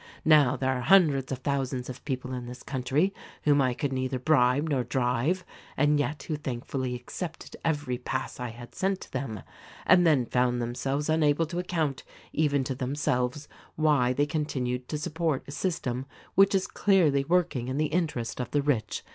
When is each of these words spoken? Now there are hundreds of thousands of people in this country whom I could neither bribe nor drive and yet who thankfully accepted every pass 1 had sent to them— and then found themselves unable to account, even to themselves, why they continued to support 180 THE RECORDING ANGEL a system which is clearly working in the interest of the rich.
Now 0.25 0.55
there 0.55 0.75
are 0.75 0.81
hundreds 0.81 1.31
of 1.31 1.37
thousands 1.37 1.87
of 1.87 2.03
people 2.05 2.33
in 2.33 2.47
this 2.47 2.63
country 2.63 3.13
whom 3.43 3.61
I 3.61 3.75
could 3.75 3.93
neither 3.93 4.17
bribe 4.17 4.67
nor 4.67 4.83
drive 4.83 5.45
and 5.77 5.99
yet 5.99 6.23
who 6.23 6.37
thankfully 6.37 6.95
accepted 6.95 7.55
every 7.63 7.99
pass 7.99 8.39
1 8.39 8.49
had 8.53 8.73
sent 8.73 8.99
to 9.01 9.11
them— 9.11 9.43
and 9.85 10.03
then 10.03 10.25
found 10.25 10.59
themselves 10.59 11.07
unable 11.07 11.45
to 11.45 11.59
account, 11.59 12.03
even 12.33 12.63
to 12.63 12.73
themselves, 12.73 13.47
why 13.75 14.11
they 14.11 14.25
continued 14.25 14.87
to 14.87 14.97
support 14.97 15.43
180 15.45 15.45
THE 15.45 15.69
RECORDING 15.69 15.97
ANGEL 15.99 16.01
a 16.01 16.01
system 16.01 16.27
which 16.33 16.55
is 16.55 16.65
clearly 16.65 17.23
working 17.23 17.67
in 17.67 17.77
the 17.77 17.93
interest 17.93 18.39
of 18.39 18.49
the 18.49 18.63
rich. 18.63 19.03